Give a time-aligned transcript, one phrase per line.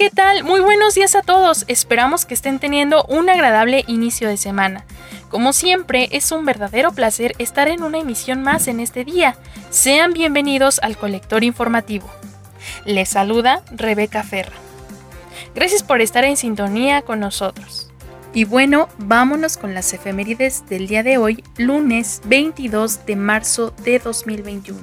[0.00, 0.44] ¿Qué tal?
[0.44, 1.66] Muy buenos días a todos.
[1.68, 4.86] Esperamos que estén teniendo un agradable inicio de semana.
[5.28, 9.36] Como siempre, es un verdadero placer estar en una emisión más en este día.
[9.68, 12.10] Sean bienvenidos al Colector Informativo.
[12.86, 14.56] Les saluda Rebeca Ferra.
[15.54, 17.90] Gracias por estar en sintonía con nosotros.
[18.32, 23.98] Y bueno, vámonos con las efemérides del día de hoy, lunes 22 de marzo de
[23.98, 24.80] 2021.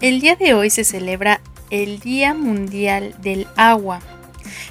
[0.00, 4.00] El día de hoy se celebra el Día Mundial del Agua.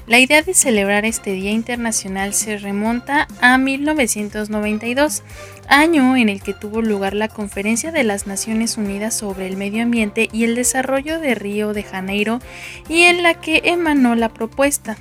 [0.08, 5.24] La idea de celebrar este Día Internacional se remonta a 1992,
[5.68, 9.84] año en el que tuvo lugar la Conferencia de las Naciones Unidas sobre el Medio
[9.84, 12.40] Ambiente y el Desarrollo de Río de Janeiro
[12.88, 14.98] y en la que emanó la propuesta.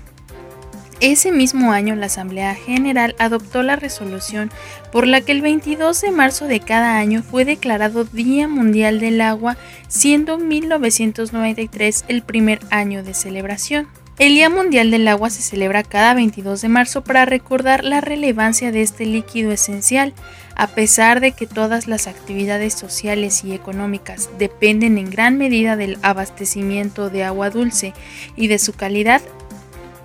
[1.05, 4.51] Ese mismo año la Asamblea General adoptó la resolución
[4.91, 9.21] por la que el 22 de marzo de cada año fue declarado Día Mundial del
[9.21, 13.87] Agua, siendo 1993 el primer año de celebración.
[14.19, 18.73] El Día Mundial del Agua se celebra cada 22 de marzo para recordar la relevancia
[18.73, 20.15] de este líquido esencial,
[20.57, 25.99] a pesar de que todas las actividades sociales y económicas dependen en gran medida del
[26.01, 27.93] abastecimiento de agua dulce
[28.37, 29.21] y de su calidad,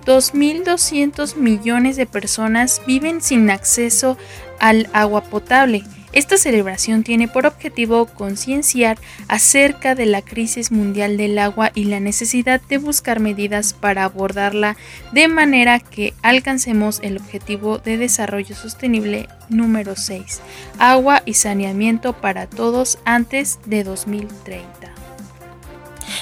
[0.04, 4.16] 2.200 millones de personas viven sin acceso
[4.58, 5.84] al agua potable.
[6.12, 12.00] Esta celebración tiene por objetivo concienciar acerca de la crisis mundial del agua y la
[12.00, 14.76] necesidad de buscar medidas para abordarla
[15.12, 20.40] de manera que alcancemos el objetivo de desarrollo sostenible número 6,
[20.78, 24.99] agua y saneamiento para todos antes de 2030.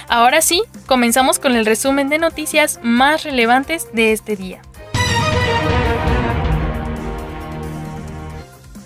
[0.09, 4.63] Ahora sí, comenzamos con el resumen de noticias más relevantes de este día.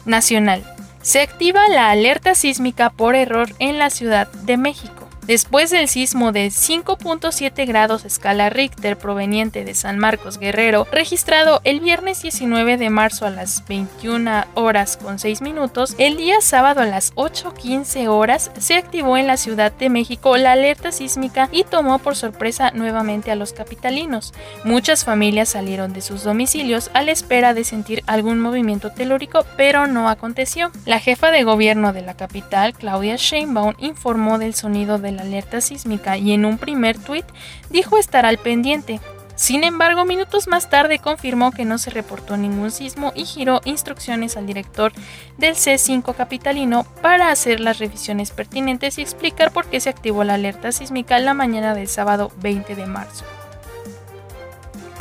[0.04, 0.64] Nacional.
[1.00, 5.01] Se activa la alerta sísmica por error en la Ciudad de México.
[5.26, 11.78] Después del sismo de 5.7 grados escala Richter proveniente de San Marcos Guerrero, registrado el
[11.78, 16.86] viernes 19 de marzo a las 21 horas con 6 minutos, el día sábado a
[16.86, 22.00] las 8.15 horas se activó en la Ciudad de México la alerta sísmica y tomó
[22.00, 24.34] por sorpresa nuevamente a los capitalinos.
[24.64, 29.86] Muchas familias salieron de sus domicilios a la espera de sentir algún movimiento telúrico, pero
[29.86, 30.72] no aconteció.
[30.84, 35.60] La jefa de gobierno de la capital, Claudia Sheinbaum, informó del sonido de la alerta
[35.60, 37.24] sísmica y en un primer tuit
[37.70, 39.00] dijo estar al pendiente.
[39.34, 44.36] Sin embargo, minutos más tarde confirmó que no se reportó ningún sismo y giró instrucciones
[44.36, 44.92] al director
[45.38, 50.34] del C5 capitalino para hacer las revisiones pertinentes y explicar por qué se activó la
[50.34, 53.24] alerta sísmica la mañana del sábado 20 de marzo.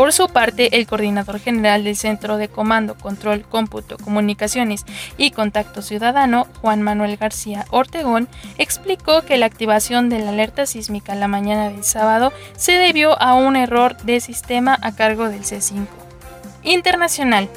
[0.02, 4.84] Por su parte, el coordinador general del Centro de Comando, Control, Cómputo, Comunicaciones
[5.16, 11.14] y Contacto Ciudadano, Juan Manuel García Ortegón, explicó que la activación de la alerta sísmica
[11.14, 15.86] la mañana del sábado se debió a un error de sistema a cargo del C5.
[16.64, 17.48] Internacional.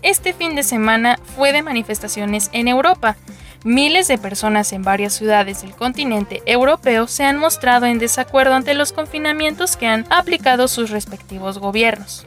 [0.00, 3.18] Este fin de semana fue de manifestaciones en Europa.
[3.64, 8.74] Miles de personas en varias ciudades del continente europeo se han mostrado en desacuerdo ante
[8.74, 12.26] los confinamientos que han aplicado sus respectivos gobiernos.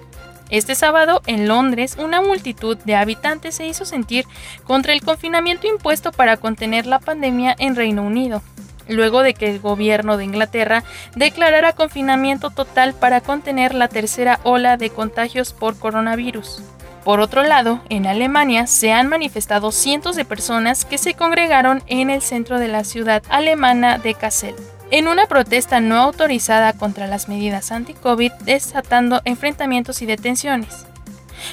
[0.50, 4.25] Este sábado, en Londres, una multitud de habitantes se hizo sentir
[4.63, 8.41] contra el confinamiento impuesto para contener la pandemia en Reino Unido,
[8.88, 10.85] luego de que el gobierno de Inglaterra
[11.16, 16.62] declarara confinamiento total para contener la tercera ola de contagios por coronavirus.
[17.05, 22.09] Por otro lado, en Alemania se han manifestado cientos de personas que se congregaron en
[22.09, 24.55] el centro de la ciudad alemana de Kassel,
[24.89, 30.87] en una protesta no autorizada contra las medidas anti-COVID, desatando enfrentamientos y detenciones.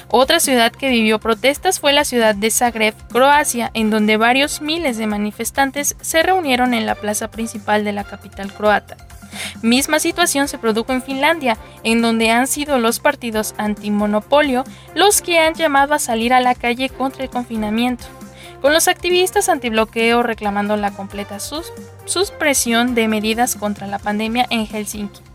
[0.07, 4.97] Otra ciudad que vivió protestas fue la ciudad de Zagreb, Croacia, en donde varios miles
[4.97, 8.97] de manifestantes se reunieron en la plaza principal de la capital croata.
[9.61, 14.63] Misma situación se produjo en Finlandia, en donde han sido los partidos antimonopolio
[14.95, 18.05] los que han llamado a salir a la calle contra el confinamiento,
[18.61, 21.37] con los activistas antibloqueo reclamando la completa
[22.05, 25.32] suspresión de medidas contra la pandemia en Helsinki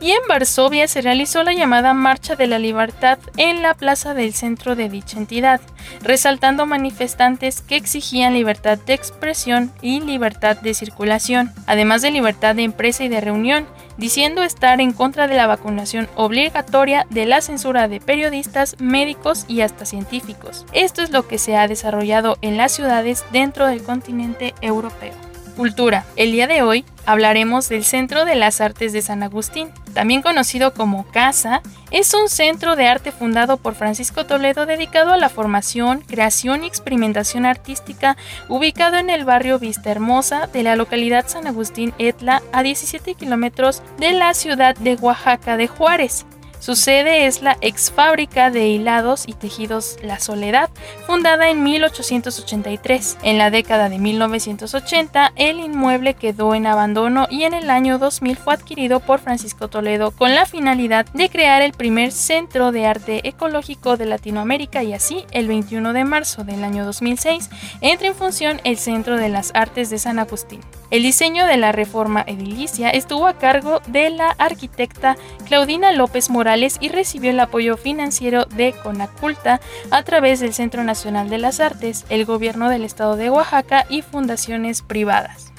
[0.00, 4.34] y en Varsovia se realizó la llamada Marcha de la Libertad en la plaza del
[4.34, 5.60] centro de dicha entidad,
[6.00, 12.64] resaltando manifestantes que exigían libertad de expresión y libertad de circulación, además de libertad de
[12.64, 17.88] empresa y de reunión, diciendo estar en contra de la vacunación obligatoria, de la censura
[17.88, 20.66] de periodistas, médicos y hasta científicos.
[20.72, 25.33] Esto es lo que se ha desarrollado en las ciudades dentro del continente europeo.
[25.56, 26.04] Cultura.
[26.16, 29.68] El día de hoy hablaremos del Centro de las Artes de San Agustín.
[29.92, 31.62] También conocido como CASA,
[31.92, 36.66] es un centro de arte fundado por Francisco Toledo dedicado a la formación, creación y
[36.66, 38.16] experimentación artística,
[38.48, 43.82] ubicado en el barrio Vista Hermosa de la localidad San Agustín Etla, a 17 kilómetros
[43.98, 46.26] de la ciudad de Oaxaca de Juárez.
[46.64, 50.70] Su sede es la ex fábrica de hilados y tejidos La Soledad,
[51.06, 53.18] fundada en 1883.
[53.22, 58.38] En la década de 1980, el inmueble quedó en abandono y en el año 2000
[58.38, 63.28] fue adquirido por Francisco Toledo con la finalidad de crear el primer centro de arte
[63.28, 67.50] ecológico de Latinoamérica y así, el 21 de marzo del año 2006,
[67.82, 70.60] entra en función el Centro de las Artes de San Agustín.
[70.94, 76.76] El diseño de la reforma edilicia estuvo a cargo de la arquitecta Claudina López Morales
[76.78, 79.60] y recibió el apoyo financiero de Conaculta
[79.90, 84.02] a través del Centro Nacional de las Artes, el gobierno del estado de Oaxaca y
[84.02, 85.53] fundaciones privadas.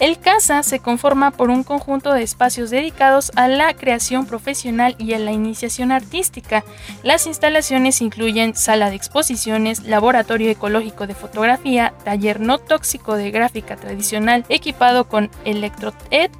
[0.00, 5.12] El CASA se conforma por un conjunto de espacios dedicados a la creación profesional y
[5.12, 6.64] a la iniciación artística.
[7.02, 13.76] Las instalaciones incluyen sala de exposiciones, laboratorio ecológico de fotografía, taller no tóxico de gráfica
[13.76, 16.30] tradicional equipado con ElectroEd,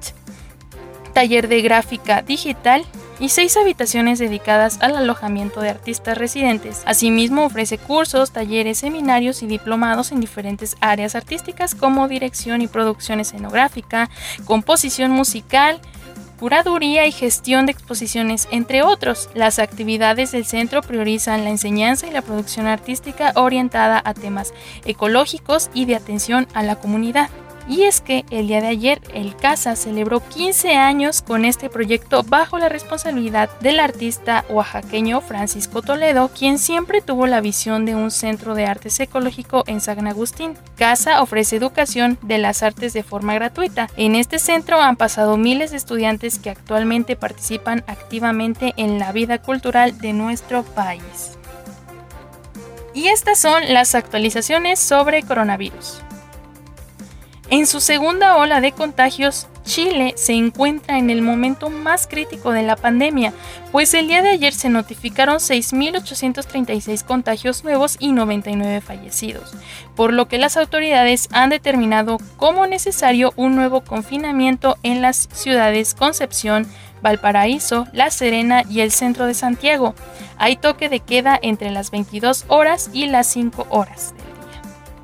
[1.13, 2.83] taller de gráfica digital
[3.21, 6.81] y seis habitaciones dedicadas al alojamiento de artistas residentes.
[6.85, 13.19] Asimismo, ofrece cursos, talleres, seminarios y diplomados en diferentes áreas artísticas como dirección y producción
[13.19, 14.09] escenográfica,
[14.45, 15.79] composición musical,
[16.39, 19.29] curaduría y gestión de exposiciones, entre otros.
[19.35, 24.51] Las actividades del centro priorizan la enseñanza y la producción artística orientada a temas
[24.83, 27.29] ecológicos y de atención a la comunidad.
[27.71, 32.21] Y es que el día de ayer el CASA celebró 15 años con este proyecto
[32.21, 38.11] bajo la responsabilidad del artista oaxaqueño Francisco Toledo, quien siempre tuvo la visión de un
[38.11, 40.57] centro de artes ecológico en San Agustín.
[40.75, 43.87] CASA ofrece educación de las artes de forma gratuita.
[43.95, 49.37] En este centro han pasado miles de estudiantes que actualmente participan activamente en la vida
[49.37, 51.37] cultural de nuestro país.
[52.93, 56.01] Y estas son las actualizaciones sobre coronavirus.
[57.51, 62.63] En su segunda ola de contagios, Chile se encuentra en el momento más crítico de
[62.63, 63.33] la pandemia,
[63.73, 69.51] pues el día de ayer se notificaron 6.836 contagios nuevos y 99 fallecidos,
[69.97, 75.93] por lo que las autoridades han determinado como necesario un nuevo confinamiento en las ciudades
[75.93, 76.65] Concepción,
[77.01, 79.93] Valparaíso, La Serena y el centro de Santiago.
[80.37, 84.13] Hay toque de queda entre las 22 horas y las 5 horas.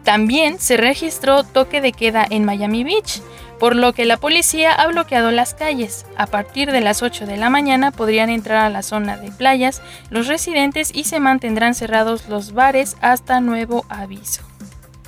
[0.08, 3.22] También se registró toque de queda en Miami Beach,
[3.60, 6.06] por lo que la policía ha bloqueado las calles.
[6.16, 9.82] A partir de las 8 de la mañana podrían entrar a la zona de playas
[10.10, 14.44] los residentes y se mantendrán cerrados los bares hasta nuevo aviso.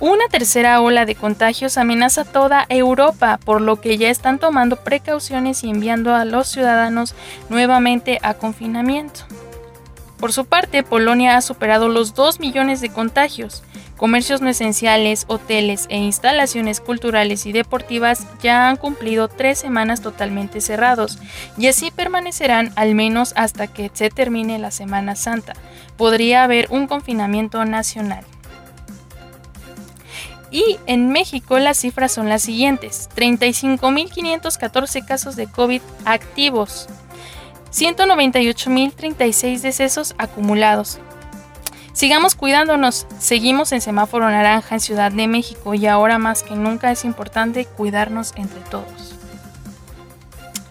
[0.01, 5.63] Una tercera ola de contagios amenaza toda Europa, por lo que ya están tomando precauciones
[5.63, 7.15] y enviando a los ciudadanos
[7.47, 9.21] nuevamente a confinamiento.
[10.19, 13.63] Por su parte, Polonia ha superado los 2 millones de contagios.
[13.99, 20.61] Comercios no esenciales, hoteles e instalaciones culturales y deportivas ya han cumplido tres semanas totalmente
[20.61, 21.19] cerrados
[21.57, 25.51] y así permanecerán al menos hasta que se termine la Semana Santa.
[25.97, 28.23] Podría haber un confinamiento nacional.
[30.49, 33.09] Y en México las cifras son las siguientes.
[33.17, 36.87] 35.514 casos de COVID activos.
[37.73, 41.01] 198.036 decesos acumulados.
[41.99, 46.93] Sigamos cuidándonos, seguimos en semáforo naranja en Ciudad de México y ahora más que nunca
[46.93, 49.15] es importante cuidarnos entre todos.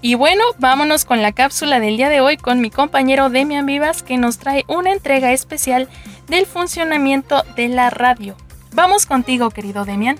[0.00, 4.02] Y bueno, vámonos con la cápsula del día de hoy con mi compañero Demian Vivas
[4.02, 5.90] que nos trae una entrega especial
[6.28, 8.34] del funcionamiento de la radio.
[8.72, 10.18] Vamos contigo, querido Demian.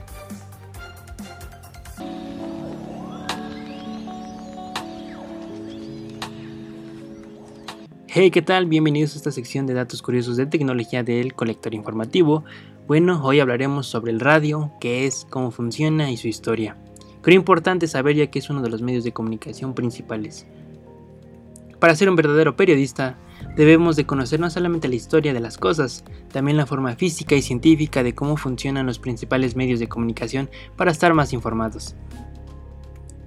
[8.20, 8.66] Hey, ¿qué tal?
[8.66, 12.42] Bienvenidos a esta sección de datos curiosos de tecnología del colector informativo.
[12.88, 16.76] Bueno, hoy hablaremos sobre el radio, qué es, cómo funciona y su historia.
[17.22, 20.48] Creo importante saber ya que es uno de los medios de comunicación principales.
[21.78, 23.16] Para ser un verdadero periodista,
[23.54, 27.42] debemos de conocer no solamente la historia de las cosas, también la forma física y
[27.42, 31.94] científica de cómo funcionan los principales medios de comunicación para estar más informados.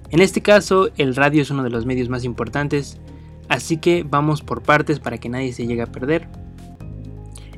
[0.10, 3.00] En este caso, el radio es uno de los medios más importantes,
[3.52, 6.30] Así que vamos por partes para que nadie se llegue a perder.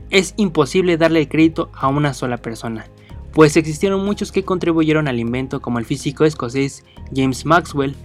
[0.10, 2.88] Es imposible darle el crédito a una sola persona,
[3.32, 6.84] pues existieron muchos que contribuyeron al invento como el físico escocés
[7.16, 7.96] James Maxwell,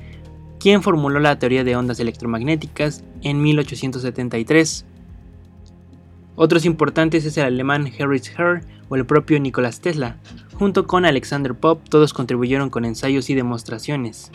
[0.61, 4.85] quien formuló la teoría de ondas electromagnéticas en 1873.
[6.37, 10.19] Otros importantes es el alemán Heinrich Hertz o el propio Nicolás Tesla.
[10.59, 14.31] Junto con Alexander Pope, todos contribuyeron con ensayos y demostraciones.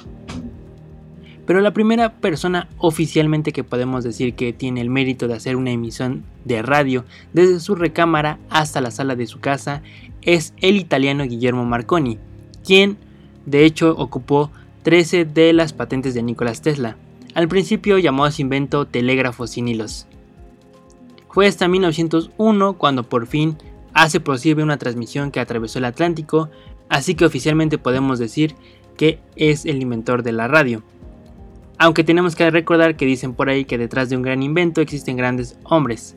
[1.46, 5.72] Pero la primera persona oficialmente que podemos decir que tiene el mérito de hacer una
[5.72, 9.82] emisión de radio desde su recámara hasta la sala de su casa
[10.22, 12.18] es el italiano Guillermo Marconi,
[12.66, 12.98] quien
[13.46, 14.52] de hecho ocupó
[14.84, 16.98] 13 de las patentes de Nikola Tesla.
[17.34, 20.08] Al principio llamó a su invento telégrafo sin hilos.
[21.30, 23.58] Fue hasta 1901 cuando por fin
[23.94, 26.50] hace posible una transmisión que atravesó el Atlántico,
[26.90, 28.56] así que oficialmente podemos decir
[28.98, 30.84] que es el inventor de la radio.
[31.78, 35.18] Aunque tenemos que recordar que dicen por ahí que detrás de un gran invento existen
[35.18, 36.16] grandes hombres.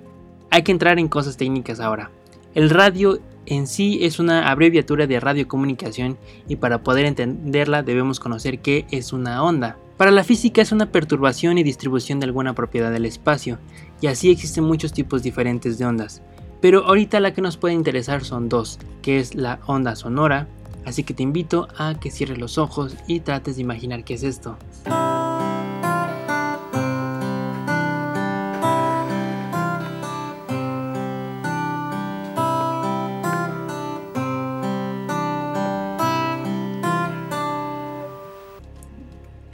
[0.50, 2.10] Hay que entrar en cosas técnicas ahora.
[2.54, 8.60] El radio en sí es una abreviatura de radiocomunicación y para poder entenderla debemos conocer
[8.60, 9.76] qué es una onda.
[9.96, 13.58] Para la física es una perturbación y distribución de alguna propiedad del espacio,
[14.02, 16.22] y así existen muchos tipos diferentes de ondas.
[16.60, 20.48] Pero ahorita la que nos puede interesar son dos, que es la onda sonora,
[20.84, 24.22] así que te invito a que cierres los ojos y trates de imaginar qué es
[24.22, 24.58] esto.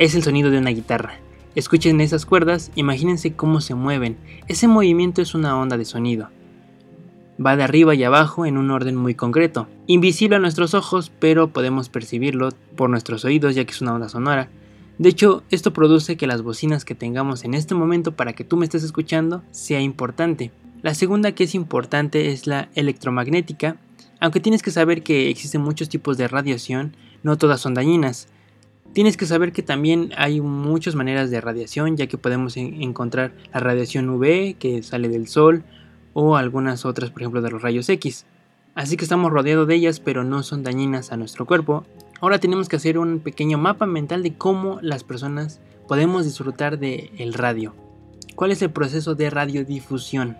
[0.05, 1.21] Es el sonido de una guitarra.
[1.55, 4.17] Escuchen esas cuerdas, imagínense cómo se mueven.
[4.49, 6.29] Ese movimiento es una onda de sonido.
[7.45, 9.69] Va de arriba y abajo en un orden muy concreto.
[9.87, 14.09] Invisible a nuestros ojos, pero podemos percibirlo por nuestros oídos ya que es una onda
[14.09, 14.49] sonora.
[14.99, 18.57] De hecho, esto produce que las bocinas que tengamos en este momento para que tú
[18.57, 20.51] me estés escuchando sea importante.
[20.83, 23.77] La segunda que es importante es la electromagnética,
[24.19, 28.27] aunque tienes que saber que existen muchos tipos de radiación, no todas son dañinas.
[28.93, 33.61] Tienes que saber que también hay muchas maneras de radiación, ya que podemos encontrar la
[33.61, 35.65] radiación UV que sale del sol
[36.13, 38.27] o algunas otras, por ejemplo, de los rayos X.
[38.75, 41.87] Así que estamos rodeados de ellas, pero no son dañinas a nuestro cuerpo.
[42.21, 47.33] Ahora tenemos que hacer un pequeño mapa mental de cómo las personas podemos disfrutar del
[47.33, 47.75] radio.
[48.35, 50.37] ¿Cuál es el proceso de radiodifusión?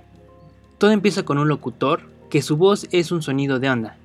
[0.77, 3.97] Todo empieza con un locutor, que su voz es un sonido de onda.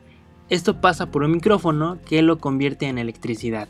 [0.50, 3.68] Esto pasa por un micrófono que lo convierte en electricidad.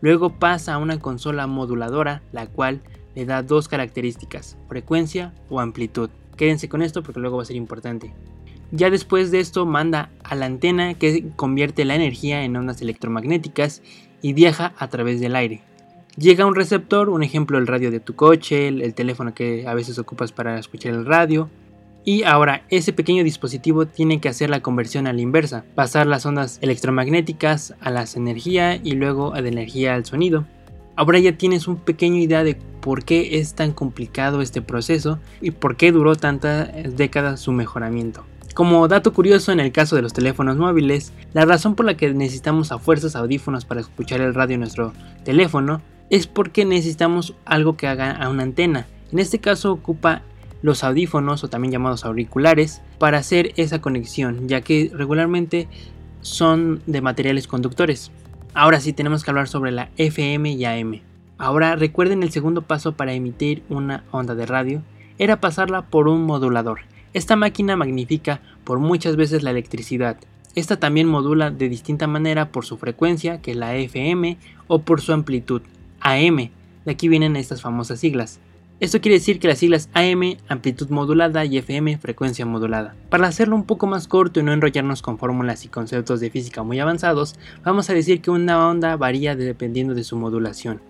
[0.00, 2.80] Luego pasa a una consola moduladora, la cual
[3.14, 6.10] le da dos características, frecuencia o amplitud.
[6.36, 8.14] Quédense con esto porque luego va a ser importante.
[8.70, 13.82] Ya después de esto manda a la antena que convierte la energía en ondas electromagnéticas
[14.20, 15.62] y viaja a través del aire.
[16.16, 19.74] Llega a un receptor, un ejemplo el radio de tu coche, el, teléfono que a
[19.74, 21.48] veces ocupas para escuchar el radio,
[22.04, 26.24] y ahora ese pequeño dispositivo tiene que hacer la conversión a la inversa, pasar las
[26.24, 30.46] ondas electromagnéticas a las energía y luego de energía al sonido.
[30.96, 35.52] Ahora ya tienes un pequeño idea de por qué es tan complicado este proceso y
[35.52, 38.24] por qué duró tantas décadas su mejoramiento.
[38.54, 42.12] Como dato curioso en el caso de los teléfonos móviles, la razón por la que
[42.12, 44.92] necesitamos a fuerzas audífonos para escuchar el radio en nuestro
[45.24, 48.86] teléfono es porque necesitamos algo que haga a una antena.
[49.12, 50.22] En este caso ocupa
[50.62, 55.68] los audífonos o también llamados auriculares para hacer esa conexión, ya que regularmente
[56.20, 58.10] son de materiales conductores.
[58.54, 61.00] Ahora sí tenemos que hablar sobre la FM y AM.
[61.38, 64.82] Ahora recuerden el segundo paso para emitir una onda de radio
[65.18, 66.80] era pasarla por un modulador.
[67.14, 70.18] Esta máquina magnifica por muchas veces la electricidad.
[70.54, 75.00] Esta también modula de distinta manera por su frecuencia, que es la FM, o por
[75.00, 75.62] su amplitud,
[76.00, 76.50] AM.
[76.84, 78.40] De aquí vienen estas famosas siglas.
[78.80, 82.94] Esto quiere decir que las siglas AM, amplitud modulada, y FM, frecuencia modulada.
[83.10, 86.62] Para hacerlo un poco más corto y no enrollarnos con fórmulas y conceptos de física
[86.62, 90.80] muy avanzados, vamos a decir que una onda varía dependiendo de su modulación.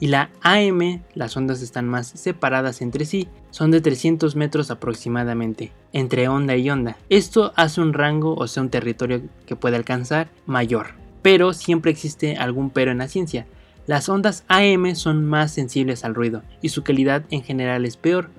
[0.00, 5.72] Y la AM, las ondas están más separadas entre sí, son de 300 metros aproximadamente,
[5.92, 6.96] entre onda y onda.
[7.10, 10.94] Esto hace un rango, o sea, un territorio que puede alcanzar mayor.
[11.20, 13.46] Pero siempre existe algún pero en la ciencia,
[13.86, 18.30] las ondas AM son más sensibles al ruido y su calidad en general es peor.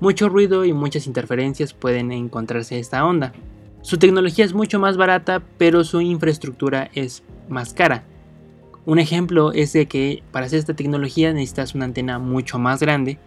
[0.00, 3.32] Mucho ruido y muchas interferencias pueden encontrarse esta onda.
[3.82, 8.04] Su tecnología es mucho más barata, pero su infraestructura es más cara.
[8.86, 13.18] Un ejemplo es de que para hacer esta tecnología necesitas una antena mucho más grande,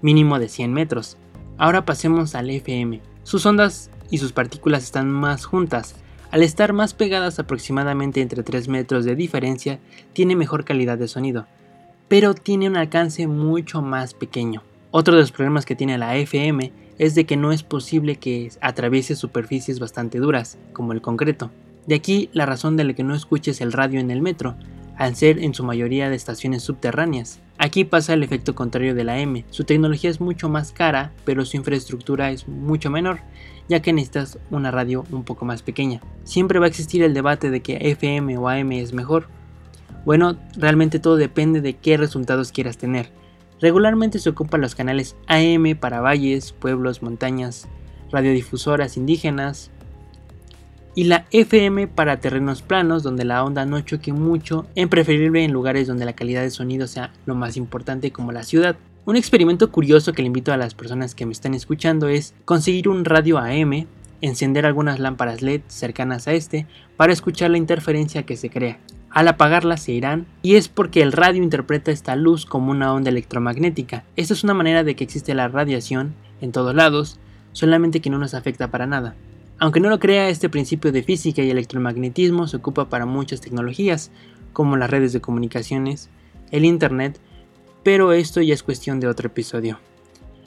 [0.00, 1.18] mínimo de 100 metros.
[1.58, 3.02] Ahora pasemos al FM.
[3.24, 5.96] Sus ondas y sus partículas están más juntas,
[6.36, 9.78] al estar más pegadas aproximadamente entre 3 metros de diferencia,
[10.12, 11.46] tiene mejor calidad de sonido,
[12.08, 14.62] pero tiene un alcance mucho más pequeño.
[14.90, 18.50] Otro de los problemas que tiene la FM es de que no es posible que
[18.60, 21.50] atraviese superficies bastante duras, como el concreto.
[21.86, 24.56] De aquí la razón de la que no escuches el radio en el metro.
[24.96, 27.40] al ser en su mayoría de estaciones subterráneas.
[27.58, 31.44] Aquí pasa el efecto contrario de la M, su tecnología es mucho más cara, pero
[31.44, 33.20] su infraestructura es mucho menor,
[33.68, 36.00] ya que necesitas una radio un poco más pequeña.
[36.24, 39.28] Siempre va a existir el debate de que FM o AM es mejor.
[40.04, 43.10] Bueno, realmente todo depende de qué resultados quieras tener.
[43.60, 47.68] Regularmente se ocupan los canales AM para valles, pueblos, montañas,
[48.10, 49.70] radiodifusoras indígenas,
[50.96, 55.52] y la FM para terrenos planos donde la onda no choque mucho, en preferible en
[55.52, 58.76] lugares donde la calidad de sonido sea lo más importante como la ciudad.
[59.06, 62.88] Un experimento curioso que le invito a las personas que me están escuchando es conseguir
[62.88, 63.86] un radio AM,
[64.20, 68.80] encender algunas lámparas LED cercanas a este para escuchar la interferencia que se crea.
[69.10, 73.10] Al apagarlas se irán y es porque el radio interpreta esta luz como una onda
[73.10, 74.02] electromagnética.
[74.16, 77.20] Esta es una manera de que existe la radiación en todos lados,
[77.52, 79.14] solamente que no nos afecta para nada.
[79.60, 84.10] Aunque no lo crea, este principio de física y electromagnetismo se ocupa para muchas tecnologías,
[84.52, 86.10] como las redes de comunicaciones,
[86.50, 87.20] el Internet,
[87.86, 89.78] pero esto ya es cuestión de otro episodio.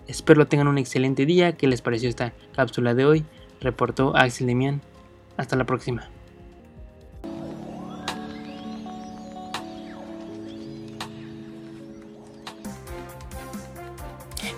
[0.10, 3.26] Espero tengan un excelente día, ¿qué les pareció esta cápsula de hoy?
[3.62, 4.82] Reportó Axel Demian.
[5.38, 6.10] Hasta la próxima.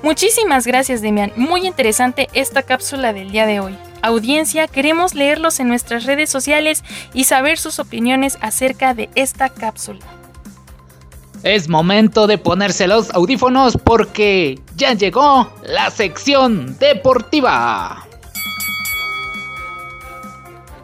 [0.02, 5.68] Muchísimas gracias Demian, muy interesante esta cápsula del día de hoy audiencia, queremos leerlos en
[5.68, 6.84] nuestras redes sociales
[7.14, 10.21] y saber sus opiniones acerca de esta cápsula.
[11.44, 18.06] Es momento de ponerse los audífonos porque ya llegó la sección deportiva.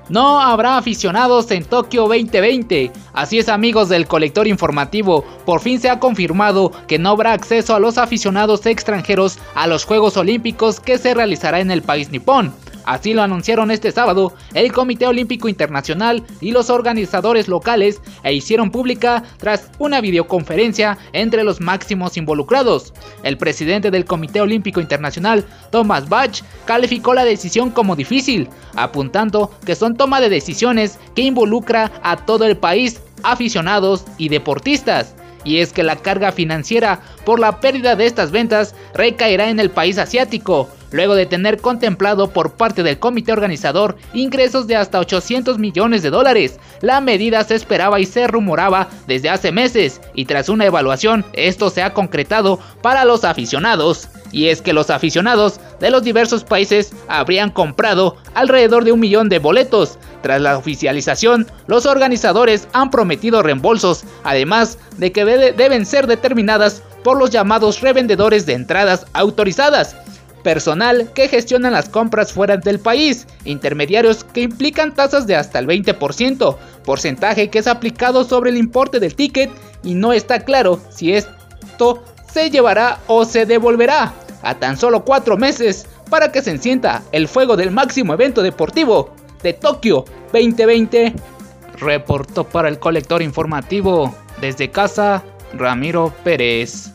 [0.09, 2.91] No habrá aficionados en Tokio 2020.
[3.13, 7.75] Así es amigos del colector informativo, por fin se ha confirmado que no habrá acceso
[7.75, 12.53] a los aficionados extranjeros a los Juegos Olímpicos que se realizará en el país nipón.
[12.87, 18.71] Así lo anunciaron este sábado el Comité Olímpico Internacional y los organizadores locales e hicieron
[18.71, 22.93] pública tras una videoconferencia entre los máximos involucrados.
[23.23, 29.75] El presidente del Comité Olímpico Internacional, Thomas Bach, calificó la decisión como difícil, apuntando que
[29.75, 35.71] son toma de decisiones que involucra a todo el país, aficionados y deportistas y es
[35.71, 40.69] que la carga financiera por la pérdida de estas ventas recaerá en el país asiático,
[40.91, 46.09] luego de tener contemplado por parte del comité organizador ingresos de hasta 800 millones de
[46.09, 46.59] dólares.
[46.81, 51.69] La medida se esperaba y se rumoraba desde hace meses y tras una evaluación esto
[51.69, 54.09] se ha concretado para los aficionados.
[54.31, 59.29] Y es que los aficionados de los diversos países habrían comprado alrededor de un millón
[59.29, 59.97] de boletos.
[60.21, 67.17] Tras la oficialización, los organizadores han prometido reembolsos, además de que deben ser determinadas por
[67.17, 69.95] los llamados revendedores de entradas autorizadas
[70.43, 75.67] personal que gestionan las compras fuera del país, intermediarios que implican tasas de hasta el
[75.67, 79.51] 20%, porcentaje que es aplicado sobre el importe del ticket
[79.83, 85.37] y no está claro si esto se llevará o se devolverá a tan solo cuatro
[85.37, 91.13] meses para que se encienda el fuego del máximo evento deportivo de Tokio 2020.
[91.79, 95.23] Reportó para el colector informativo desde casa
[95.53, 96.91] Ramiro Pérez.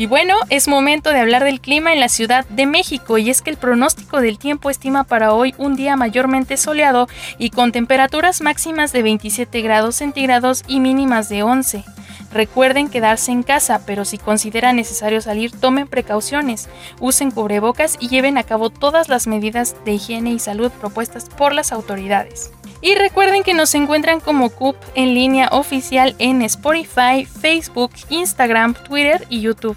[0.00, 3.42] Y bueno, es momento de hablar del clima en la Ciudad de México y es
[3.42, 8.40] que el pronóstico del tiempo estima para hoy un día mayormente soleado y con temperaturas
[8.40, 11.84] máximas de 27 grados centígrados y mínimas de 11.
[12.32, 18.38] Recuerden quedarse en casa, pero si consideran necesario salir, tomen precauciones, usen cubrebocas y lleven
[18.38, 22.52] a cabo todas las medidas de higiene y salud propuestas por las autoridades.
[22.80, 29.26] Y recuerden que nos encuentran como CUP en línea oficial en Spotify, Facebook, Instagram, Twitter
[29.28, 29.76] y YouTube.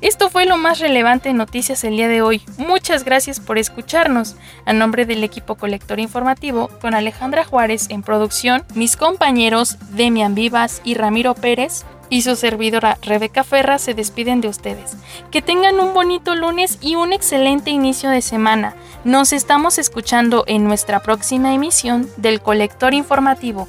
[0.00, 2.42] Esto fue lo más relevante en noticias el día de hoy.
[2.56, 4.34] Muchas gracias por escucharnos.
[4.64, 10.80] A nombre del equipo colector informativo, con Alejandra Juárez en producción, mis compañeros Demian Vivas
[10.84, 14.96] y Ramiro Pérez, y su servidora Rebeca Ferra se despiden de ustedes.
[15.30, 18.74] Que tengan un bonito lunes y un excelente inicio de semana.
[19.04, 23.68] Nos estamos escuchando en nuestra próxima emisión del Colector Informativo.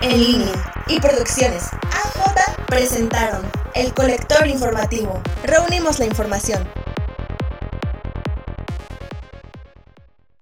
[0.00, 1.70] en línea y Producciones
[2.66, 3.42] presentaron
[3.74, 5.20] El Colector Informativo.
[5.44, 6.85] Reunimos la información.